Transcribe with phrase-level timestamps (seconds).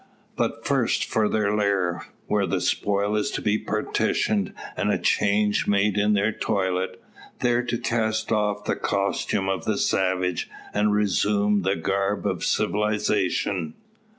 [0.35, 5.67] But first for their lair, where the spoil is to be partitioned, and a change
[5.67, 6.99] made in their toilet;
[7.41, 13.75] there to cast off the costume of the savage, and resume the garb of civilisation.